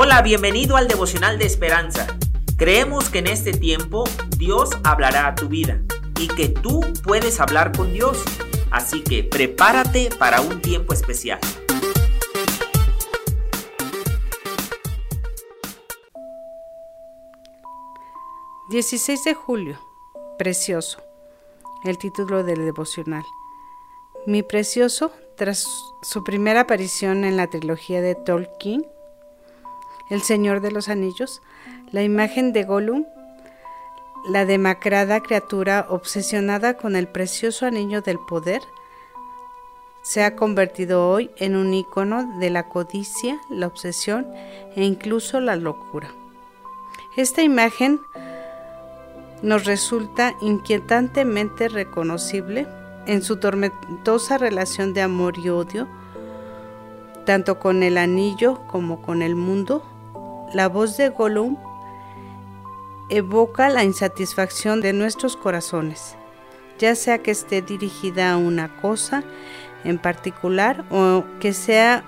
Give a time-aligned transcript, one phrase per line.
[0.00, 2.06] Hola, bienvenido al devocional de esperanza.
[2.56, 4.04] Creemos que en este tiempo
[4.36, 5.82] Dios hablará a tu vida
[6.20, 8.22] y que tú puedes hablar con Dios.
[8.70, 11.40] Así que prepárate para un tiempo especial.
[18.70, 19.80] ...16 de julio...
[20.38, 21.02] ...Precioso...
[21.82, 23.24] ...el título del devocional...
[24.26, 25.10] ...Mi Precioso...
[25.36, 25.66] ...tras
[26.02, 28.86] su primera aparición en la trilogía de Tolkien...
[30.10, 31.42] El Señor de los Anillos,
[31.92, 33.04] la imagen de Gollum,
[34.28, 38.62] la demacrada criatura obsesionada con el precioso anillo del poder,
[40.02, 44.26] se ha convertido hoy en un icono de la codicia, la obsesión
[44.74, 46.08] e incluso la locura.
[47.16, 48.00] Esta imagen
[49.42, 52.66] nos resulta inquietantemente reconocible
[53.06, 55.88] en su tormentosa relación de amor y odio,
[57.24, 59.82] tanto con el anillo como con el mundo,
[60.54, 61.56] la voz de Gollum
[63.08, 66.16] evoca la insatisfacción de nuestros corazones,
[66.78, 69.24] ya sea que esté dirigida a una cosa
[69.84, 72.04] en particular o que sea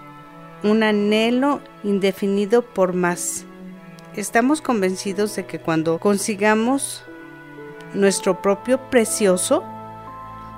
[0.62, 3.44] un anhelo indefinido por más.
[4.14, 7.02] Estamos convencidos de que cuando consigamos
[7.94, 9.64] nuestro propio precioso,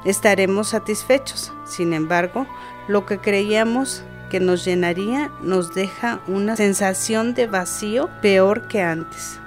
[0.05, 1.53] estaremos satisfechos.
[1.67, 2.47] Sin embargo,
[2.89, 9.39] lo que creíamos que nos llenaría nos deja una sensación de vacío peor que antes.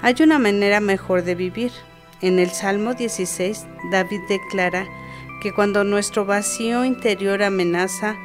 [0.00, 1.72] Hay una manera mejor de vivir.
[2.22, 4.86] En el Salmo 16, David declara
[5.42, 8.16] que cuando nuestro vacío interior amenaza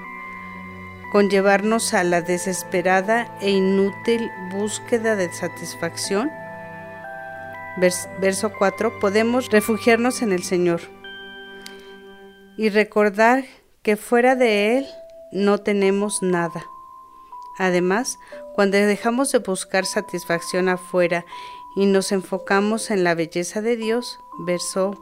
[1.12, 6.32] con llevarnos a la desesperada e inútil búsqueda de satisfacción,
[8.22, 10.80] verso 4, podemos refugiarnos en el Señor
[12.56, 13.44] y recordar
[13.84, 14.88] que fuera de Él
[15.32, 16.66] no tenemos nada.
[17.58, 18.20] Además,
[18.54, 21.26] cuando dejamos de buscar satisfacción afuera
[21.76, 24.96] y nos enfocamos en la belleza de Dios, verso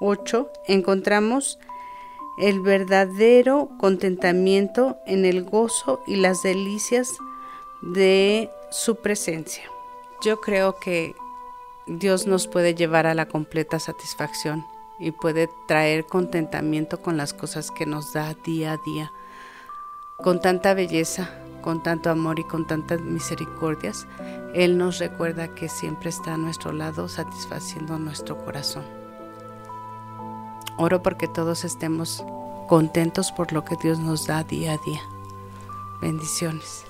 [0.00, 1.58] 8, encontramos
[2.38, 7.16] el verdadero contentamiento en el gozo y las delicias
[7.82, 9.64] de su presencia.
[10.22, 11.14] Yo creo que
[11.86, 14.64] Dios nos puede llevar a la completa satisfacción
[14.98, 19.12] y puede traer contentamiento con las cosas que nos da día a día.
[20.16, 24.06] Con tanta belleza, con tanto amor y con tantas misericordias,
[24.54, 28.84] Él nos recuerda que siempre está a nuestro lado satisfaciendo nuestro corazón.
[30.76, 32.24] Oro porque todos estemos
[32.68, 35.00] contentos por lo que Dios nos da día a día.
[36.00, 36.84] Bendiciones.